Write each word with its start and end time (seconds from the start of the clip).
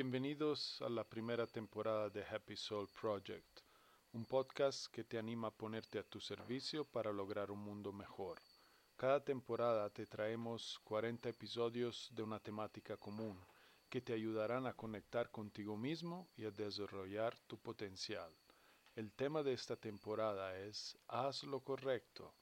Bienvenidos 0.00 0.80
a 0.82 0.88
la 0.88 1.02
primera 1.02 1.44
temporada 1.44 2.08
de 2.08 2.22
Happy 2.22 2.54
Soul 2.54 2.86
Project, 3.00 3.62
un 4.12 4.24
podcast 4.26 4.86
que 4.92 5.02
te 5.02 5.18
anima 5.18 5.48
a 5.48 5.50
ponerte 5.50 5.98
a 5.98 6.04
tu 6.04 6.20
servicio 6.20 6.84
para 6.84 7.12
lograr 7.12 7.50
un 7.50 7.58
mundo 7.58 7.92
mejor. 7.92 8.38
Cada 8.96 9.24
temporada 9.24 9.90
te 9.90 10.06
traemos 10.06 10.78
40 10.84 11.30
episodios 11.30 12.10
de 12.12 12.22
una 12.22 12.38
temática 12.38 12.96
común 12.96 13.44
que 13.90 14.00
te 14.00 14.12
ayudarán 14.12 14.68
a 14.68 14.72
conectar 14.72 15.32
contigo 15.32 15.76
mismo 15.76 16.28
y 16.36 16.44
a 16.44 16.52
desarrollar 16.52 17.36
tu 17.48 17.58
potencial. 17.58 18.32
El 18.94 19.10
tema 19.10 19.42
de 19.42 19.52
esta 19.52 19.74
temporada 19.74 20.56
es 20.60 20.96
Haz 21.08 21.42
lo 21.42 21.58
correcto. 21.58 22.32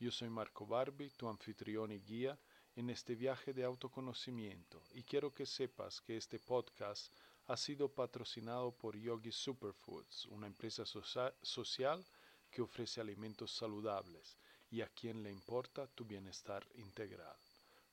Yo 0.00 0.10
soy 0.10 0.30
Marco 0.30 0.66
Barbi, 0.66 1.10
tu 1.10 1.28
anfitrión 1.28 1.92
y 1.92 2.00
guía 2.00 2.36
en 2.76 2.90
este 2.90 3.14
viaje 3.14 3.52
de 3.52 3.64
autoconocimiento 3.64 4.82
y 4.92 5.02
quiero 5.02 5.32
que 5.32 5.46
sepas 5.46 6.00
que 6.00 6.16
este 6.16 6.38
podcast 6.38 7.12
ha 7.46 7.56
sido 7.56 7.88
patrocinado 7.88 8.72
por 8.72 8.96
Yogi 8.96 9.32
Superfoods, 9.32 10.26
una 10.26 10.46
empresa 10.46 10.84
socia- 10.86 11.34
social 11.42 12.04
que 12.50 12.62
ofrece 12.62 13.00
alimentos 13.00 13.52
saludables 13.52 14.36
y 14.70 14.80
a 14.80 14.88
quien 14.88 15.22
le 15.22 15.30
importa 15.30 15.86
tu 15.88 16.04
bienestar 16.04 16.66
integral. 16.74 17.36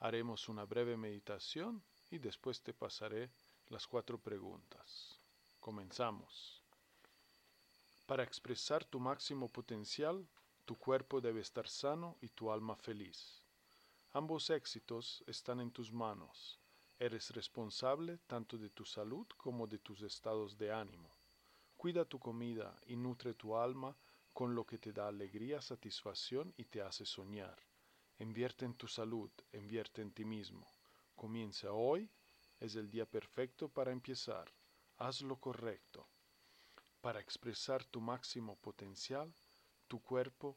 haremos 0.00 0.48
una 0.48 0.64
breve 0.64 0.96
meditación 0.96 1.82
y 2.10 2.18
después 2.18 2.60
te 2.62 2.72
pasaré 2.72 3.30
las 3.68 3.86
cuatro 3.86 4.18
preguntas. 4.18 5.18
Comenzamos. 5.60 6.62
Para 8.06 8.22
expresar 8.22 8.84
tu 8.84 8.98
máximo 8.98 9.48
potencial, 9.48 10.26
tu 10.64 10.76
cuerpo 10.76 11.20
debe 11.20 11.40
estar 11.40 11.68
sano 11.68 12.16
y 12.22 12.28
tu 12.28 12.50
alma 12.50 12.74
feliz. 12.74 13.42
Ambos 14.12 14.48
éxitos 14.48 15.22
están 15.26 15.60
en 15.60 15.70
tus 15.70 15.92
manos. 15.92 16.58
Eres 16.98 17.30
responsable 17.30 18.18
tanto 18.26 18.56
de 18.56 18.70
tu 18.70 18.84
salud 18.84 19.26
como 19.36 19.66
de 19.66 19.78
tus 19.78 20.02
estados 20.02 20.56
de 20.56 20.72
ánimo. 20.72 21.10
Cuida 21.76 22.04
tu 22.04 22.18
comida 22.18 22.74
y 22.86 22.96
nutre 22.96 23.34
tu 23.34 23.54
alma 23.54 23.94
con 24.38 24.54
lo 24.54 24.64
que 24.64 24.78
te 24.78 24.92
da 24.92 25.08
alegría, 25.08 25.60
satisfacción 25.60 26.54
y 26.56 26.66
te 26.66 26.80
hace 26.80 27.04
soñar. 27.04 27.58
Invierte 28.20 28.64
en 28.66 28.74
tu 28.74 28.86
salud, 28.86 29.32
invierte 29.52 30.00
en 30.00 30.12
ti 30.12 30.24
mismo. 30.24 30.64
Comienza 31.16 31.72
hoy, 31.72 32.08
es 32.60 32.76
el 32.76 32.88
día 32.88 33.04
perfecto 33.04 33.68
para 33.68 33.90
empezar. 33.90 34.48
Haz 34.98 35.22
lo 35.22 35.40
correcto. 35.40 36.06
Para 37.00 37.18
expresar 37.18 37.84
tu 37.84 38.00
máximo 38.00 38.54
potencial, 38.54 39.34
tu 39.88 40.00
cuerpo 40.00 40.56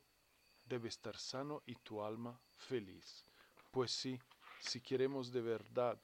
debe 0.67 0.87
estar 0.87 1.17
sano 1.17 1.63
y 1.65 1.73
tu 1.73 2.03
alma 2.03 2.39
feliz. 2.51 3.25
Pues 3.71 3.89
sí, 3.89 4.19
si 4.59 4.79
queremos 4.79 5.31
de 5.31 5.41
verdad 5.41 5.99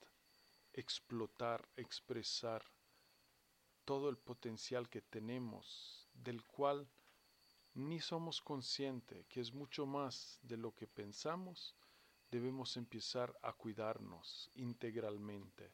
explotar, 0.74 1.70
expresar 1.76 2.64
todo 3.86 4.10
el 4.10 4.18
potencial 4.18 4.90
que 4.90 5.04
tenemos, 5.04 6.08
del 6.16 6.44
cual 6.44 6.90
ni 7.78 8.00
somos 8.00 8.42
conscientes 8.42 9.24
que 9.28 9.40
es 9.40 9.54
mucho 9.54 9.86
más 9.86 10.40
de 10.42 10.58
lo 10.58 10.74
que 10.74 10.88
pensamos, 10.88 11.76
debemos 12.32 12.76
empezar 12.76 13.38
a 13.44 13.54
cuidarnos 13.54 14.50
integralmente, 14.56 15.72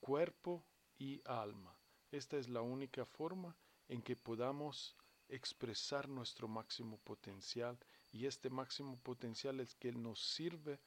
cuerpo 0.00 0.64
y 0.98 1.20
alma. 1.26 1.76
Esta 2.10 2.38
es 2.38 2.48
la 2.48 2.62
única 2.62 3.04
forma 3.04 3.54
en 3.88 4.00
que 4.00 4.16
podamos 4.16 4.96
expresar 5.28 6.08
nuestro 6.08 6.48
máximo 6.48 6.96
potencial 6.98 7.78
y 8.12 8.24
este 8.24 8.48
máximo 8.48 8.98
potencial 8.98 9.60
es 9.60 9.74
que 9.74 9.92
nos 9.92 10.24
sirve 10.24 10.80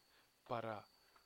para 0.48 0.84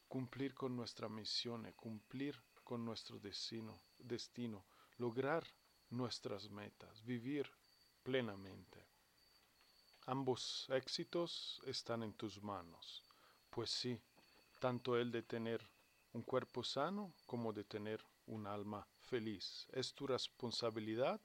cumplir 0.09 0.53
con 0.53 0.75
nuestra 0.75 1.07
misión, 1.07 1.71
cumplir 1.77 2.43
con 2.65 2.83
nuestro 2.83 3.19
destino, 3.19 3.79
destino, 3.97 4.65
lograr 4.97 5.47
nuestras 5.91 6.49
metas, 6.49 7.03
vivir 7.05 7.49
plenamente. 8.03 8.96
Ambos 10.09 10.67
éxitos 10.69 11.61
están 11.65 12.01
en 12.01 12.13
tus 12.13 12.41
manos, 12.41 13.03
pues 13.49 13.69
sí, 13.69 13.99
tanto 14.61 14.95
el 14.95 15.11
de 15.11 15.21
tener 15.21 15.61
un 16.13 16.21
cuerpo 16.21 16.63
sano 16.63 17.13
como 17.25 17.51
de 17.51 17.65
tener 17.65 17.99
un 18.25 18.47
alma 18.47 18.87
feliz. 19.01 19.67
Es 19.73 19.93
tu 19.93 20.07
responsabilidad 20.07 21.19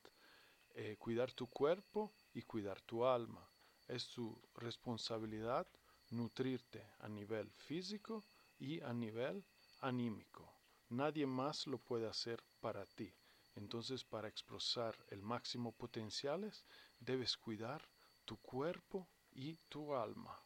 eh, 0.75 0.97
cuidar 0.99 1.33
tu 1.33 1.47
cuerpo 1.47 2.13
y 2.35 2.43
cuidar 2.43 2.81
tu 2.81 3.07
alma. 3.07 3.49
Es 3.87 4.09
tu 4.09 4.37
responsabilidad 4.57 5.69
nutrirte 6.11 6.85
a 6.99 7.09
nivel 7.09 7.53
físico 7.53 8.25
y 8.59 8.81
a 8.81 8.93
nivel 8.93 9.45
anímico. 9.81 10.53
Nadie 10.89 11.25
más 11.25 11.69
lo 11.69 11.79
puede 11.79 12.09
hacer 12.09 12.43
para 12.59 12.85
ti. 12.85 13.15
Entonces, 13.55 14.03
para 14.03 14.27
expresar 14.27 14.97
el 15.11 15.23
máximo 15.23 15.71
potenciales, 15.71 16.65
debes 16.99 17.37
cuidar 17.37 17.87
tu 18.25 18.37
cuerpo 18.39 19.09
y 19.33 19.57
tu 19.69 19.95
alma. 19.95 20.39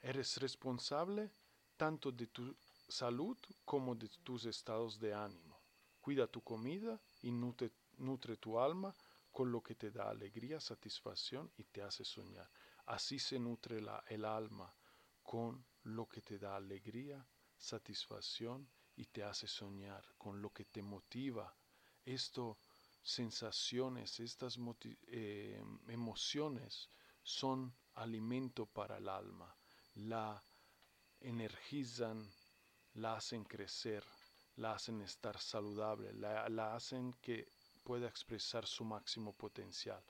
Eres 0.00 0.36
responsable 0.38 1.30
tanto 1.76 2.10
de 2.10 2.26
tu 2.26 2.56
salud 2.88 3.36
como 3.64 3.94
de 3.94 4.08
tus 4.22 4.44
estados 4.44 4.98
de 4.98 5.14
ánimo. 5.14 5.60
Cuida 6.00 6.26
tu 6.26 6.42
comida 6.42 7.00
y 7.22 7.30
nutre, 7.30 8.36
tu 8.36 8.58
alma 8.58 8.94
con 9.30 9.50
lo 9.50 9.62
que 9.62 9.74
te 9.74 9.90
da 9.90 10.10
alegría, 10.10 10.60
satisfacción 10.60 11.50
y 11.56 11.64
te 11.64 11.82
hace 11.82 12.04
soñar. 12.04 12.50
Así 12.86 13.18
se 13.18 13.38
nutre 13.38 13.80
el 14.08 14.24
alma 14.24 14.74
con 15.22 15.64
lo 15.84 16.08
que 16.08 16.20
te 16.20 16.38
da 16.38 16.56
alegría, 16.56 17.24
satisfacción 17.56 18.68
y 18.96 19.06
te 19.06 19.22
hace 19.22 19.46
soñar, 19.46 20.04
con 20.18 20.42
lo 20.42 20.50
que 20.50 20.64
te 20.64 20.82
motiva. 20.82 21.54
Esto, 22.04 22.58
sensaciones, 23.02 24.20
estas 24.20 24.58
eh, 25.08 25.62
emociones 25.88 26.88
son 27.22 27.74
alimento 27.94 28.66
para 28.66 28.98
el 28.98 29.08
alma. 29.08 29.54
La 29.94 30.42
energizan, 31.20 32.30
la 32.94 33.16
hacen 33.16 33.44
crecer, 33.44 34.04
la 34.56 34.72
hacen 34.74 35.00
estar 35.02 35.38
saludable, 35.38 36.12
la, 36.12 36.48
la 36.48 36.74
hacen 36.74 37.12
que 37.20 37.48
pueda 37.82 38.08
expresar 38.08 38.66
su 38.66 38.84
máximo 38.84 39.32
potencial. 39.32 40.02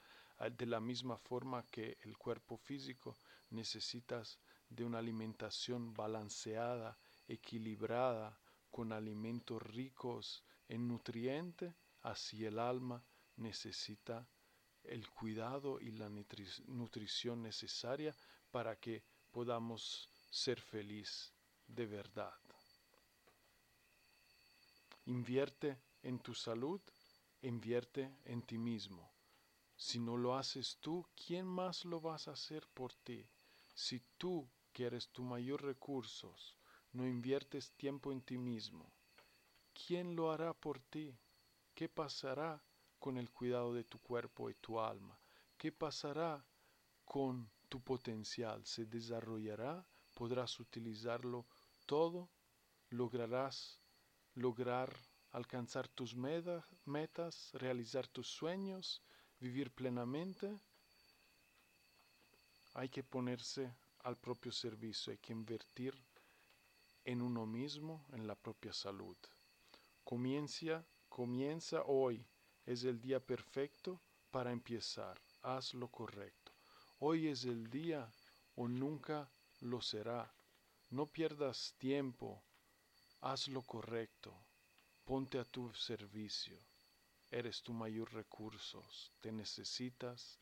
De 0.56 0.66
la 0.66 0.80
misma 0.80 1.16
forma 1.16 1.64
que 1.70 1.98
el 2.02 2.18
cuerpo 2.18 2.56
físico 2.56 3.16
necesitas 3.50 4.38
de 4.68 4.84
una 4.84 4.98
alimentación 4.98 5.94
balanceada, 5.94 6.98
equilibrada, 7.28 8.38
con 8.70 8.92
alimentos 8.92 9.62
ricos 9.62 10.42
en 10.66 10.88
nutrientes, 10.88 11.74
así 12.02 12.44
el 12.44 12.58
alma 12.58 13.02
necesita 13.36 14.26
el 14.84 15.08
cuidado 15.10 15.80
y 15.80 15.92
la 15.92 16.08
nutri 16.08 16.46
nutrición 16.66 17.42
necesaria 17.42 18.14
para 18.50 18.76
que 18.76 19.02
podamos 19.30 20.08
ser 20.30 20.60
feliz 20.60 21.32
de 21.66 21.86
verdad. 21.86 22.34
Invierte 25.06 25.78
en 26.02 26.18
tu 26.18 26.34
salud, 26.34 26.80
invierte 27.42 28.10
en 28.24 28.42
ti 28.42 28.58
mismo. 28.58 29.10
Si 29.76 29.98
no 29.98 30.16
lo 30.16 30.36
haces 30.36 30.78
tú, 30.80 31.06
¿quién 31.26 31.46
más 31.46 31.84
lo 31.84 32.00
vas 32.00 32.28
a 32.28 32.32
hacer 32.32 32.66
por 32.68 32.94
ti? 32.94 33.26
Si 33.74 34.00
tú, 34.16 34.48
que 34.72 34.84
eres 34.84 35.08
tu 35.08 35.22
mayor 35.22 35.62
recursos, 35.62 36.56
no 36.92 37.06
inviertes 37.06 37.72
tiempo 37.72 38.12
en 38.12 38.20
ti 38.20 38.38
mismo, 38.38 38.86
¿quién 39.74 40.14
lo 40.14 40.30
hará 40.30 40.52
por 40.52 40.78
ti? 40.78 41.16
¿Qué 41.74 41.88
pasará 41.88 42.62
con 42.98 43.18
el 43.18 43.30
cuidado 43.30 43.72
de 43.74 43.84
tu 43.84 43.98
cuerpo 43.98 44.50
y 44.50 44.54
tu 44.54 44.80
alma? 44.80 45.18
¿Qué 45.56 45.72
pasará 45.72 46.44
con 47.04 47.50
tu 47.68 47.80
potencial? 47.80 48.64
¿Se 48.66 48.84
desarrollará? 48.86 49.86
¿Podrás 50.14 50.60
utilizarlo 50.60 51.46
todo, 51.86 52.28
lograrás 52.90 53.82
lograr 54.34 54.94
alcanzar 55.32 55.88
tus 55.88 56.14
metas, 56.14 57.52
realizar 57.54 58.06
tus 58.06 58.28
sueños, 58.28 59.02
vivir 59.40 59.70
plenamente. 59.72 60.58
Hay 62.74 62.88
que 62.88 63.02
ponerse 63.02 63.74
al 64.00 64.16
propio 64.16 64.52
servicio, 64.52 65.10
hay 65.10 65.18
que 65.18 65.32
invertir 65.32 65.94
en 67.04 67.20
uno 67.20 67.46
mismo, 67.46 68.06
en 68.12 68.26
la 68.26 68.34
propia 68.34 68.72
salud. 68.72 69.16
Comienza, 70.04 70.84
comienza 71.12 71.82
hoy, 71.82 72.26
es 72.64 72.84
el 72.84 72.98
día 72.98 73.20
perfecto 73.20 74.00
para 74.30 74.50
empezar, 74.50 75.20
haz 75.42 75.74
lo 75.74 75.88
correcto. 75.88 76.52
Hoy 77.00 77.28
es 77.28 77.44
el 77.44 77.68
día 77.68 78.10
o 78.54 78.66
nunca 78.66 79.30
lo 79.60 79.82
será. 79.82 80.32
No 80.88 81.06
pierdas 81.06 81.74
tiempo, 81.76 82.42
haz 83.20 83.48
lo 83.48 83.60
correcto, 83.60 84.34
ponte 85.04 85.38
a 85.38 85.44
tu 85.44 85.70
servicio. 85.74 86.58
Eres 87.30 87.62
tu 87.62 87.74
mayor 87.74 88.10
recurso, 88.14 88.82
te 89.20 89.32
necesitas 89.32 90.38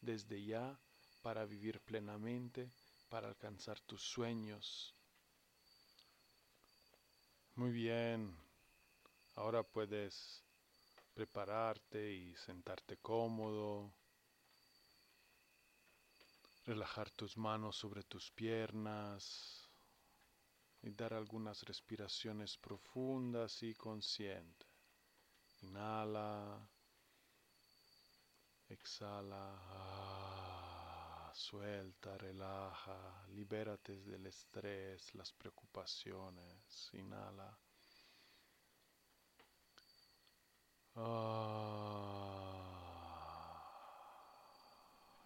desde 0.00 0.44
ya 0.44 0.78
para 1.20 1.44
vivir 1.46 1.80
plenamente, 1.80 2.70
para 3.08 3.26
alcanzar 3.26 3.80
tus 3.80 4.02
sueños. 4.02 4.94
Muy 7.56 7.72
bien, 7.72 8.41
ahora 9.34 9.62
puedes 9.62 10.44
prepararte 11.14 12.12
y 12.12 12.34
sentarte 12.36 12.96
cómodo 12.98 13.92
relajar 16.64 17.10
tus 17.10 17.36
manos 17.36 17.76
sobre 17.76 18.02
tus 18.04 18.30
piernas 18.30 19.68
y 20.82 20.90
dar 20.90 21.14
algunas 21.14 21.62
respiraciones 21.64 22.56
profundas 22.56 23.62
y 23.62 23.74
conscientes. 23.74 24.68
Inhala, 25.62 26.68
exhala, 28.68 29.54
ah, 29.70 31.32
suelta, 31.34 32.16
relaja, 32.18 33.26
libérate 33.28 34.00
del 34.00 34.26
estrés, 34.26 35.14
las 35.14 35.32
preocupaciones. 35.32 36.90
Inhala. 36.94 37.56
Ah, 40.94 42.52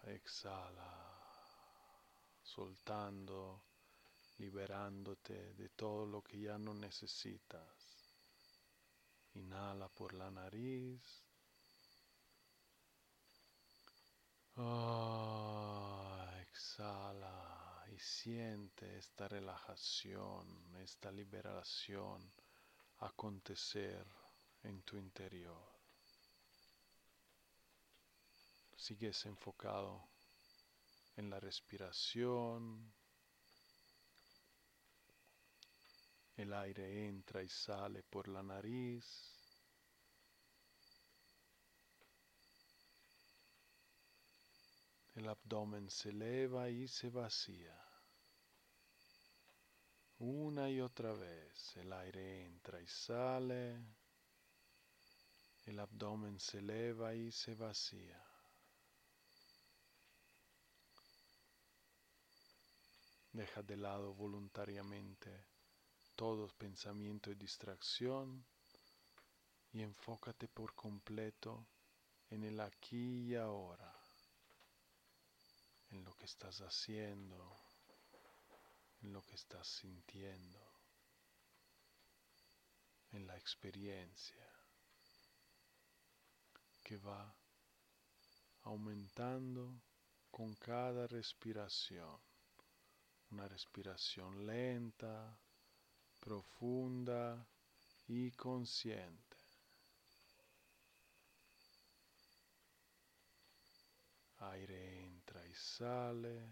exhala 0.05 1.07
soltando, 2.41 3.63
liberándote 4.37 5.53
de 5.53 5.69
todo 5.69 6.05
lo 6.05 6.23
que 6.23 6.39
ya 6.39 6.57
no 6.57 6.73
necesitas. 6.73 7.67
Inhala 9.33 9.89
por 9.89 10.13
la 10.13 10.31
nariz. 10.31 11.01
Ah, 14.55 16.33
exhala 16.41 17.85
y 17.93 17.99
siente 17.99 18.97
esta 18.97 19.27
relajación, 19.27 20.75
esta 20.77 21.11
liberación 21.11 22.31
acontecer 22.99 24.05
en 24.63 24.81
tu 24.83 24.97
interior. 24.97 25.77
Sigues 28.75 29.25
enfocado 29.25 30.07
en 31.15 31.29
la 31.29 31.39
respiración. 31.39 32.93
El 36.35 36.53
aire 36.53 37.07
entra 37.07 37.41
y 37.41 37.49
sale 37.49 38.03
por 38.03 38.27
la 38.27 38.43
nariz. 38.43 39.37
El 45.15 45.27
abdomen 45.27 45.89
se 45.89 46.09
eleva 46.09 46.69
y 46.69 46.87
se 46.87 47.09
vacía. 47.09 47.75
Una 50.19 50.69
y 50.69 50.79
otra 50.79 51.13
vez 51.13 51.75
el 51.77 51.91
aire 51.91 52.45
entra 52.45 52.79
y 52.79 52.87
sale. 52.87 53.79
El 55.67 55.81
abdomen 55.81 56.39
se 56.39 56.59
eleva 56.59 57.13
y 57.13 57.29
se 57.29 57.53
vacía. 57.53 58.25
Deja 63.33 63.61
de 63.63 63.75
lado 63.75 64.13
voluntariamente 64.13 65.45
todo 66.15 66.47
pensamiento 66.57 67.29
y 67.31 67.35
distracción 67.35 68.45
y 69.73 69.81
enfócate 69.81 70.47
por 70.47 70.73
completo 70.73 71.67
en 72.29 72.45
el 72.45 72.61
aquí 72.61 73.27
y 73.27 73.35
ahora, 73.35 73.93
en 75.89 76.01
lo 76.05 76.15
que 76.15 76.27
estás 76.27 76.61
haciendo, 76.61 77.57
en 79.01 79.11
lo 79.11 79.21
que 79.21 79.35
estás 79.35 79.67
sintiendo, 79.67 80.61
en 83.11 83.27
la 83.27 83.35
experiencia 83.35 84.56
que 86.87 86.95
va 86.95 87.35
aumentando 88.63 89.81
con 90.31 90.55
cada 90.55 91.05
respiración 91.05 92.17
una 93.31 93.45
respiración 93.45 94.45
lenta, 94.45 95.37
profunda 96.21 97.45
y 98.07 98.31
consciente. 98.31 99.35
Aire 104.39 105.03
entra 105.03 105.45
y 105.45 105.53
sale, 105.53 106.47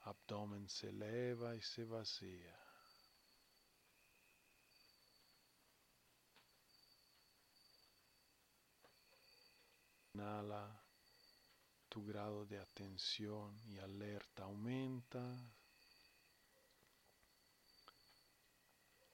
abdomen 0.00 0.68
se 0.68 0.90
eleva 0.90 1.56
y 1.56 1.62
se 1.62 1.86
vacía. 1.86 2.71
Inhala, 10.14 10.82
tu 11.88 12.04
grado 12.04 12.44
de 12.46 12.58
atención 12.58 13.58
y 13.66 13.78
alerta 13.78 14.44
aumenta, 14.44 15.22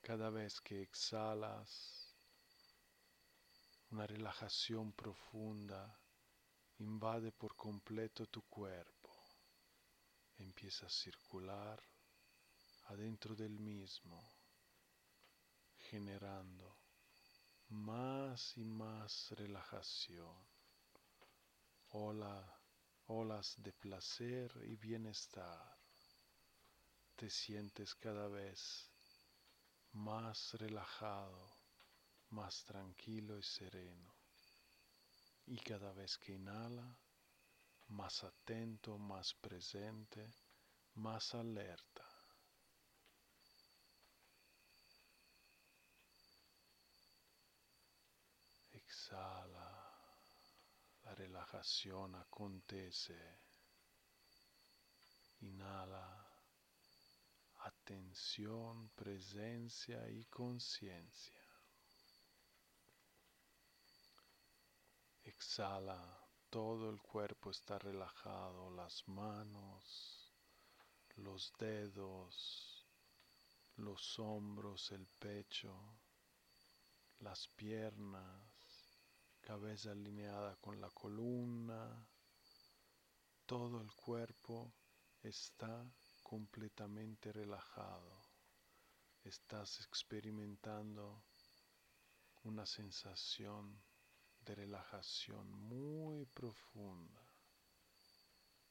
Cada 0.08 0.30
vez 0.30 0.58
que 0.62 0.80
exhalas, 0.80 2.16
una 3.90 4.06
relajación 4.06 4.92
profunda 4.92 6.00
invade 6.78 7.30
por 7.30 7.54
completo 7.54 8.26
tu 8.26 8.40
cuerpo. 8.48 9.10
Empieza 10.38 10.86
a 10.86 10.88
circular 10.88 11.78
adentro 12.86 13.34
del 13.34 13.60
mismo, 13.60 14.18
generando 15.90 16.78
más 17.68 18.56
y 18.56 18.64
más 18.64 19.30
relajación, 19.32 20.34
olas 21.90 23.54
de 23.58 23.72
placer 23.72 24.52
y 24.64 24.76
bienestar. 24.76 25.78
Te 27.16 27.30
sientes 27.30 27.94
cada 27.94 28.28
vez 28.28 28.90
más 29.92 30.54
relajado, 30.54 31.50
más 32.30 32.64
tranquilo 32.64 33.38
y 33.38 33.42
sereno. 33.42 34.14
Y 35.46 35.58
cada 35.60 35.92
vez 35.92 36.18
que 36.18 36.32
inhala, 36.34 36.98
más 37.88 38.22
atento, 38.22 38.98
más 38.98 39.34
presente, 39.34 40.34
más 40.94 41.34
alerta. 41.34 42.04
Exhala, 48.72 49.47
la 49.47 49.47
relajación 51.18 52.14
acontece. 52.14 53.18
Inhala 55.40 56.28
atención, 57.64 58.88
presencia 58.90 60.08
y 60.08 60.24
conciencia. 60.26 61.42
Exhala, 65.24 66.00
todo 66.48 66.88
el 66.88 67.00
cuerpo 67.02 67.50
está 67.50 67.78
relajado, 67.78 68.70
las 68.70 69.06
manos, 69.08 70.32
los 71.16 71.52
dedos, 71.58 72.86
los 73.76 74.18
hombros, 74.18 74.92
el 74.92 75.06
pecho, 75.06 75.74
las 77.20 77.48
piernas, 77.48 78.57
cabeza 79.48 79.92
alineada 79.92 80.56
con 80.56 80.78
la 80.78 80.90
columna, 80.90 82.06
todo 83.46 83.80
el 83.80 83.90
cuerpo 83.94 84.74
está 85.22 85.90
completamente 86.22 87.32
relajado, 87.32 88.20
estás 89.24 89.80
experimentando 89.80 91.24
una 92.44 92.66
sensación 92.66 93.82
de 94.40 94.54
relajación 94.54 95.50
muy 95.50 96.26
profunda 96.26 97.22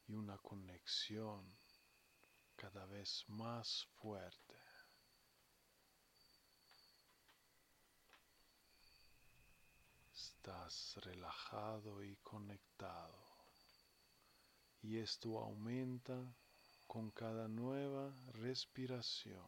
y 0.06 0.14
una 0.14 0.38
conexión 0.38 1.58
cada 2.56 2.86
vez 2.86 3.26
más 3.30 3.84
fuerte. 3.96 4.67
Estás 10.48 10.96
relajado 11.04 12.02
y 12.02 12.16
conectado 12.24 13.20
y 14.82 14.98
esto 14.98 15.40
aumenta 15.40 16.16
con 16.88 17.12
cada 17.12 17.50
nueva 17.50 18.14
respiración. 18.32 19.44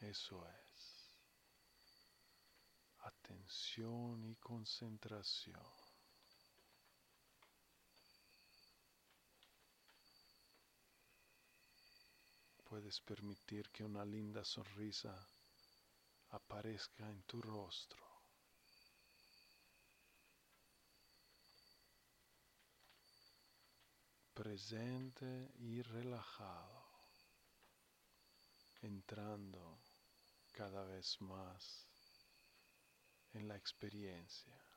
Eso 0.00 0.46
es. 0.46 1.10
Atención 2.98 4.26
y 4.26 4.34
concentración. 4.36 5.87
Puedes 12.68 13.00
permitir 13.00 13.70
que 13.70 13.82
una 13.82 14.04
linda 14.04 14.44
sonrisa 14.44 15.26
aparezca 16.30 17.08
en 17.08 17.22
tu 17.22 17.40
rostro. 17.40 18.06
Presente 24.34 25.50
y 25.60 25.80
relajado, 25.80 26.84
entrando 28.82 29.80
cada 30.52 30.84
vez 30.84 31.18
más 31.22 31.88
en 33.32 33.48
la 33.48 33.56
experiencia. 33.56 34.67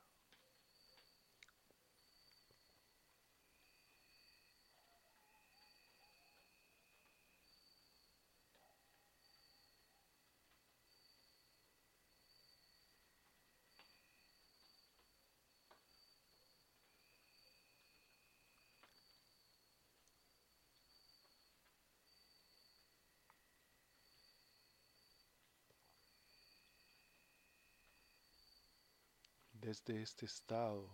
Desde 29.62 30.02
este 30.02 30.26
estado 30.26 30.90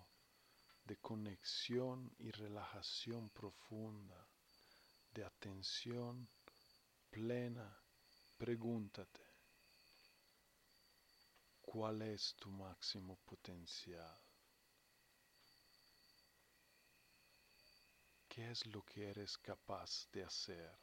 de 0.84 0.98
conexión 0.98 2.14
y 2.18 2.30
relajación 2.30 3.30
profunda, 3.30 4.28
de 5.10 5.24
atención 5.24 6.28
plena, 7.10 7.66
pregúntate, 8.36 9.22
¿cuál 11.62 12.02
es 12.02 12.34
tu 12.34 12.50
máximo 12.50 13.16
potencial? 13.24 14.20
¿Qué 18.28 18.50
es 18.50 18.66
lo 18.66 18.82
que 18.82 19.08
eres 19.08 19.38
capaz 19.38 20.06
de 20.12 20.24
hacer 20.24 20.78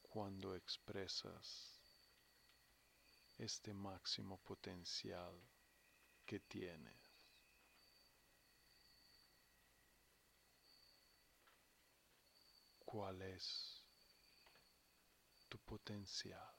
cuando 0.00 0.54
expresas 0.56 1.78
este 3.36 3.74
máximo 3.74 4.38
potencial? 4.38 5.53
Que 6.24 6.40
tienes. 6.40 6.94
¿Cuál 12.84 13.22
es 13.22 13.82
tu 15.48 15.58
potencial? 15.58 16.54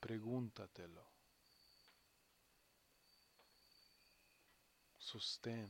Pregúntatelo. 0.00 1.06
Sostén 4.98 5.68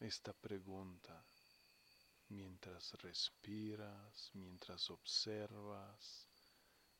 esta 0.00 0.32
pregunta 0.32 1.24
mientras 2.28 2.92
respiras, 3.00 4.30
mientras 4.34 4.90
observas, 4.90 6.27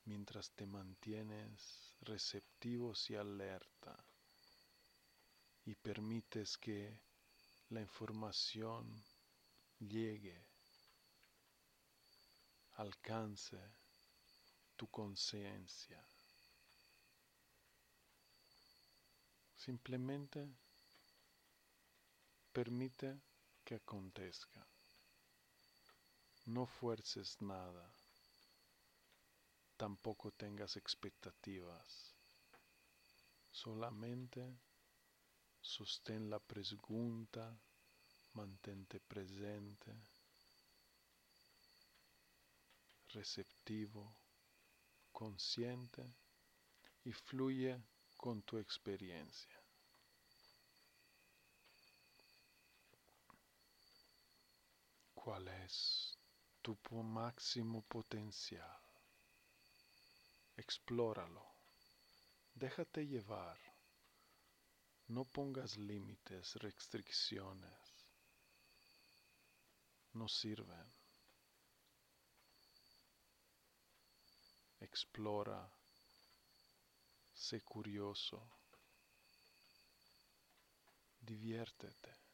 mientras 0.09 0.51
te 0.53 0.65
mantienes 0.65 1.95
receptivos 2.01 3.11
y 3.11 3.15
alerta 3.15 3.95
y 5.67 5.75
permites 5.75 6.57
que 6.57 6.99
la 7.69 7.83
información 7.83 9.05
llegue, 9.79 10.43
alcance 12.77 13.59
tu 14.77 14.89
conciencia. 14.89 16.03
Simplemente 19.57 20.49
permite 22.51 23.21
que 23.63 23.75
acontezca. 23.75 24.67
No 26.47 26.65
fuerces 26.65 27.37
nada 27.43 27.98
tampoco 29.79 30.33
tengas 30.33 30.77
expectativas. 30.77 32.13
Solamente 33.51 34.59
sostén 35.61 36.29
la 36.29 36.41
pregunta, 36.41 37.57
mantente 38.35 38.99
presente, 38.99 39.93
receptivo, 43.11 44.17
consciente 45.13 46.03
y 47.05 47.13
fluye 47.13 47.81
con 48.17 48.43
tu 48.43 48.59
experiencia. 48.59 49.63
¿Cuál 55.15 55.47
es 55.49 56.19
tu 56.63 56.77
máximo 57.03 57.83
potencial? 57.83 58.88
Explóralo. 60.59 61.47
Déjate 62.53 63.07
llevar. 63.07 63.57
No 65.07 65.25
pongas 65.25 65.77
límites, 65.77 66.57
restricciones. 66.57 68.13
No 70.15 70.27
sirven. 70.29 70.93
Explora. 74.81 75.73
Sé 77.33 77.61
curioso. 77.61 78.51
Diviértete. 81.21 82.28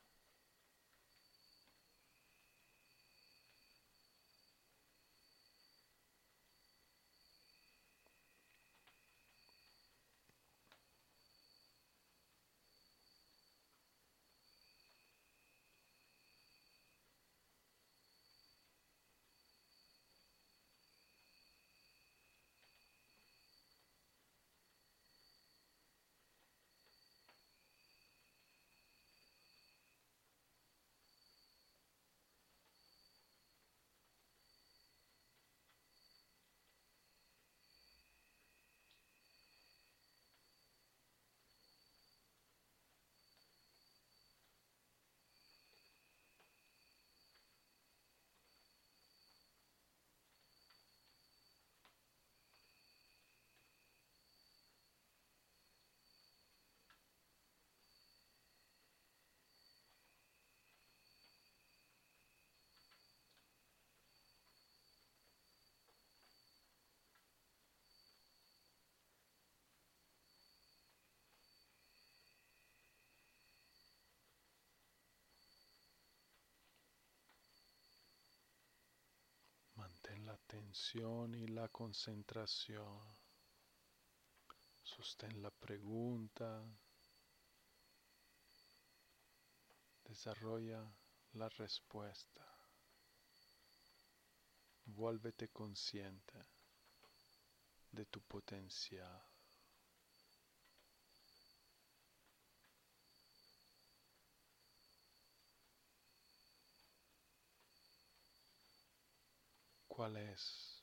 Atención 80.54 81.34
y 81.34 81.48
la 81.48 81.68
concentración. 81.68 83.00
Sostén 84.82 85.42
la 85.42 85.50
pregunta. 85.50 86.62
Desarrolla 90.04 90.80
la 91.32 91.48
respuesta. 91.48 92.46
Vuélvete 94.84 95.48
consciente 95.48 96.38
de 97.90 98.04
tu 98.06 98.20
potencial. 98.20 99.33
¿Cuál 109.96 110.16
es 110.16 110.82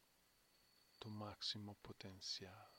tu 0.98 1.10
máximo 1.10 1.76
potencial? 1.76 2.72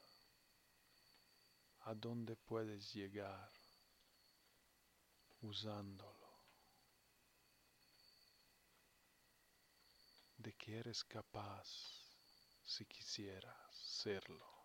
¿A 1.80 1.94
dónde 1.94 2.36
puedes 2.36 2.94
llegar 2.94 3.52
usándolo? 5.42 6.32
¿De 10.38 10.54
qué 10.54 10.78
eres 10.78 11.04
capaz 11.04 11.68
si 12.62 12.86
quisieras 12.86 13.76
serlo? 13.76 14.61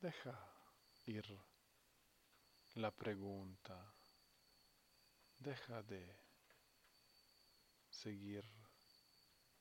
Deja 0.00 0.32
ir 1.04 1.26
la 2.76 2.90
pregunta. 2.90 3.94
Deja 5.38 5.82
de 5.82 6.18
seguir 7.90 8.42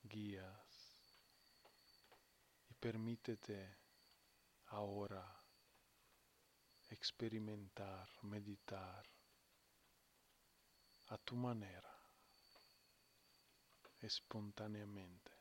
guías 0.02 1.14
y 2.70 2.74
permítete 2.76 3.78
ahora 4.68 5.26
experimentar, 6.88 8.08
meditar 8.22 9.04
a 11.08 11.18
tu 11.18 11.36
manera, 11.36 11.94
espontáneamente, 14.00 15.34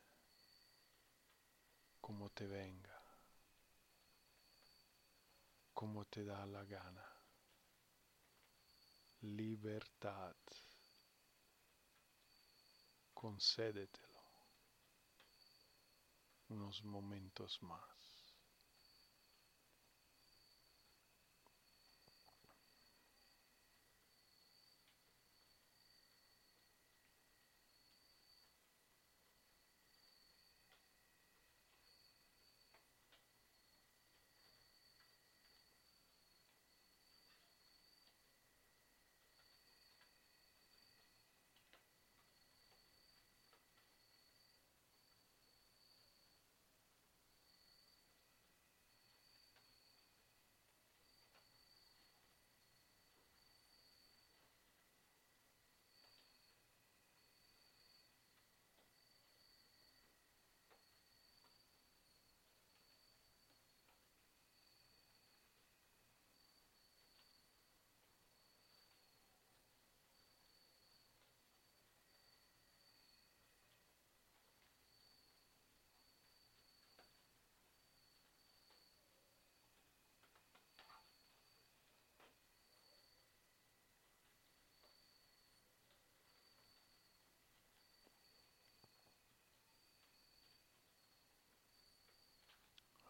como 2.00 2.30
te 2.30 2.48
venga 2.48 2.97
como 5.78 6.06
te 6.06 6.24
da 6.24 6.44
la 6.44 6.64
gana. 6.64 7.06
Libertad. 9.20 10.34
Concédetelo 13.14 14.18
unos 16.48 16.82
momentos 16.82 17.62
más. 17.62 18.08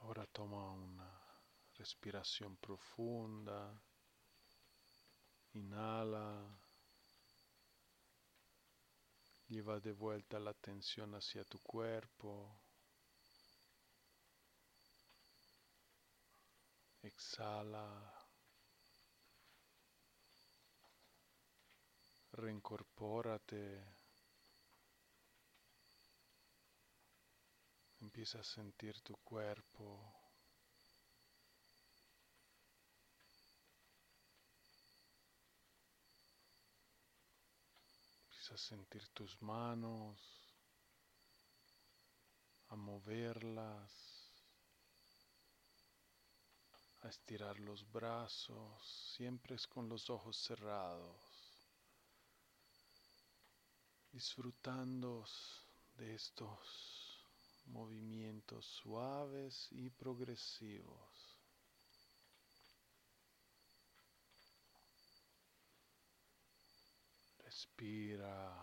Ahora 0.09 0.25
toma 0.33 0.73
una 0.73 1.11
respiración 1.79 2.57
profunda. 2.57 3.81
Inhala. 5.55 6.45
Lleva 9.47 9.81
de 9.81 9.93
vuelta 9.93 10.39
la 10.39 10.51
atención 10.51 11.15
hacia 11.15 11.45
tu 11.45 11.59
cuerpo. 11.61 12.61
Exhala. 17.03 18.13
Reincorpórate. 22.33 23.85
Empieza 28.01 28.41
a 28.41 28.45
sentir 28.45 29.01
tu 29.01 29.17
cuerpo. 29.17 30.18
A 38.51 38.57
sentir 38.57 39.07
tus 39.09 39.41
manos, 39.43 40.19
a 42.69 42.77
moverlas, 42.77 43.93
a 47.03 47.09
estirar 47.09 47.61
los 47.61 47.91
brazos, 47.93 49.15
siempre 49.17 49.55
es 49.55 49.67
con 49.67 49.89
los 49.89 50.09
ojos 50.09 50.37
cerrados, 50.39 51.15
disfrutando 54.13 55.25
de 55.99 56.15
estos 56.15 57.27
movimientos 57.67 58.65
suaves 58.65 59.69
y 59.73 59.91
progresivos. 59.91 61.28
Respira, 67.49 68.55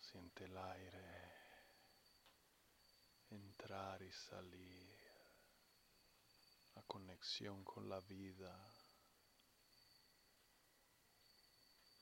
siente 0.00 0.46
el 0.46 0.56
aire 0.56 1.32
entrar 3.28 4.00
y 4.00 4.10
salir, 4.10 4.96
la 6.76 6.82
conexión 6.84 7.62
con 7.62 7.90
la 7.90 8.00
vida. 8.00 8.56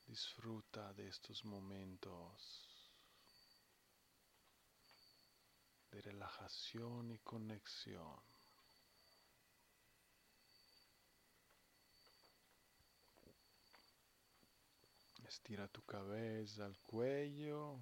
Disfruta 0.07 0.93
de 0.95 1.09
estos 1.09 1.45
momentos 1.45 2.95
de 5.91 6.01
relajación 6.01 7.11
y 7.11 7.19
conexión. 7.19 8.38
Estira 15.29 15.69
tu 15.69 15.83
cabeza 15.83 16.65
al 16.65 16.79
cuello. 16.79 17.79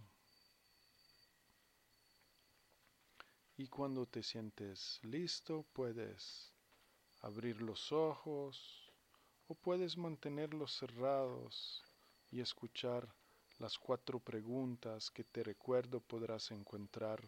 Y 3.56 3.68
cuando 3.68 4.04
te 4.04 4.24
sientes 4.24 4.98
listo, 5.04 5.64
puedes 5.72 6.52
abrir 7.20 7.62
los 7.62 7.92
ojos 7.92 8.92
o 9.46 9.54
puedes 9.54 9.96
mantenerlos 9.96 10.76
cerrados 10.76 11.84
y 12.32 12.40
escuchar 12.40 13.14
las 13.58 13.78
cuatro 13.78 14.18
preguntas 14.18 15.12
que 15.12 15.22
te 15.22 15.44
recuerdo 15.44 16.00
podrás 16.00 16.50
encontrar 16.50 17.22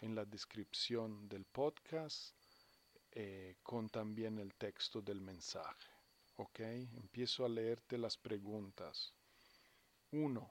en 0.00 0.16
la 0.16 0.24
descripción 0.24 1.28
del 1.28 1.44
podcast 1.44 2.34
eh, 3.12 3.54
con 3.62 3.88
también 3.88 4.40
el 4.40 4.52
texto 4.54 5.00
del 5.00 5.20
mensaje. 5.20 5.88
¿Ok? 6.38 6.58
Empiezo 6.58 7.44
a 7.44 7.48
leerte 7.48 7.96
las 7.96 8.18
preguntas. 8.18 9.14
1. 10.16 10.48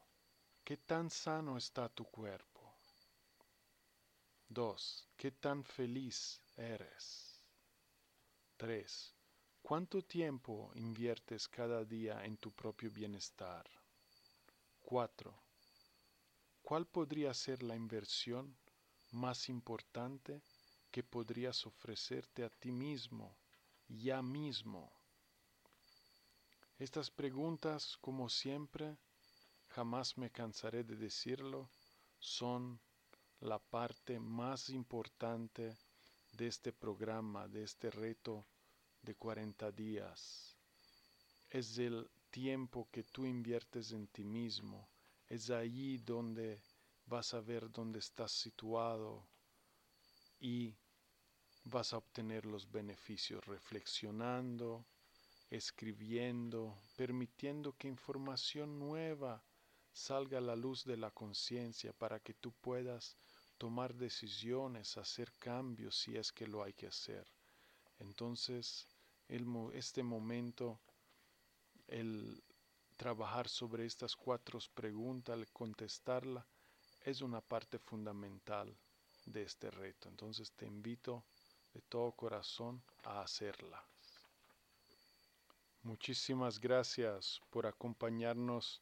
¿Qué 0.65 0.75
tan 0.75 1.09
sano 1.09 1.55
está 1.55 1.87
tu 1.87 2.03
cuerpo? 2.03 2.75
2. 4.49 5.07
¿Qué 5.15 5.31
tan 5.31 5.63
feliz 5.63 6.41
eres? 6.57 7.39
3. 8.57 9.15
¿Cuánto 9.61 10.01
tiempo 10.01 10.69
inviertes 10.75 11.47
cada 11.47 11.85
día 11.85 12.25
en 12.25 12.35
tu 12.35 12.51
propio 12.51 12.91
bienestar? 12.91 13.65
4. 14.81 15.33
¿Cuál 16.61 16.85
podría 16.85 17.33
ser 17.33 17.63
la 17.63 17.77
inversión 17.77 18.57
más 19.11 19.47
importante 19.47 20.41
que 20.91 21.03
podrías 21.03 21.65
ofrecerte 21.65 22.43
a 22.43 22.49
ti 22.49 22.73
mismo, 22.73 23.37
ya 23.87 24.21
mismo? 24.21 24.91
Estas 26.79 27.09
preguntas, 27.09 27.97
como 28.01 28.27
siempre, 28.27 28.97
jamás 29.75 30.17
me 30.17 30.29
cansaré 30.29 30.83
de 30.83 30.95
decirlo, 30.95 31.67
son 32.19 32.79
la 33.39 33.57
parte 33.57 34.19
más 34.19 34.69
importante 34.69 35.75
de 36.31 36.47
este 36.47 36.71
programa, 36.71 37.47
de 37.47 37.63
este 37.63 37.89
reto 37.89 38.45
de 39.01 39.15
40 39.15 39.71
días. 39.71 40.55
Es 41.49 41.77
el 41.79 42.07
tiempo 42.29 42.87
que 42.91 43.03
tú 43.03 43.25
inviertes 43.25 43.91
en 43.91 44.07
ti 44.07 44.23
mismo. 44.23 44.87
Es 45.27 45.49
allí 45.49 45.97
donde 45.97 46.61
vas 47.07 47.33
a 47.33 47.41
ver 47.41 47.71
dónde 47.71 47.97
estás 47.99 48.31
situado 48.31 49.27
y 50.39 50.75
vas 51.65 51.93
a 51.93 51.97
obtener 51.97 52.45
los 52.45 52.71
beneficios 52.71 53.43
reflexionando, 53.45 54.85
escribiendo, 55.49 56.77
permitiendo 56.95 57.73
que 57.73 57.87
información 57.87 58.77
nueva 58.77 59.43
salga 59.93 60.41
la 60.41 60.55
luz 60.55 60.83
de 60.83 60.97
la 60.97 61.11
conciencia 61.11 61.93
para 61.93 62.19
que 62.19 62.33
tú 62.33 62.51
puedas 62.51 63.15
tomar 63.57 63.93
decisiones, 63.93 64.97
hacer 64.97 65.31
cambios 65.39 65.95
si 65.97 66.17
es 66.17 66.31
que 66.31 66.47
lo 66.47 66.63
hay 66.63 66.73
que 66.73 66.87
hacer. 66.87 67.25
Entonces, 67.99 68.87
este 69.73 70.03
momento, 70.03 70.79
el 71.87 72.43
trabajar 72.97 73.47
sobre 73.47 73.85
estas 73.85 74.15
cuatro 74.15 74.59
preguntas, 74.73 75.37
el 75.37 75.49
contestarla, 75.51 76.45
es 77.01 77.21
una 77.21 77.41
parte 77.41 77.79
fundamental 77.79 78.75
de 79.25 79.43
este 79.43 79.71
reto. 79.71 80.09
Entonces 80.09 80.51
te 80.51 80.65
invito 80.65 81.23
de 81.73 81.81
todo 81.81 82.11
corazón 82.11 82.81
a 83.03 83.21
hacerla. 83.21 83.83
Muchísimas 85.83 86.59
gracias 86.59 87.41
por 87.49 87.67
acompañarnos 87.67 88.79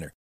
winner. 0.00 0.14